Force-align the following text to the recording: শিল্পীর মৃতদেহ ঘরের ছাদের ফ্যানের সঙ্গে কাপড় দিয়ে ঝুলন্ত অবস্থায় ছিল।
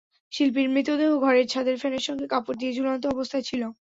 শিল্পীর 0.31 0.67
মৃতদেহ 0.69 1.11
ঘরের 1.19 1.45
ছাদের 1.47 1.75
ফ্যানের 1.77 2.03
সঙ্গে 2.07 2.25
কাপড় 2.27 2.57
দিয়ে 2.59 2.75
ঝুলন্ত 2.77 3.03
অবস্থায় 3.07 3.45
ছিল। 3.49 3.61